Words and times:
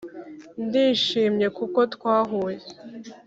ndishimye 0.65 1.47
kuko 1.57 1.79
twahuye... 1.93 2.65